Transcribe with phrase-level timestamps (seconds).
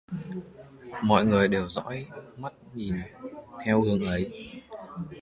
[1.03, 2.07] Mọi người đều dõi
[2.37, 2.95] mắt nhìn
[3.65, 4.31] theo hướng ấy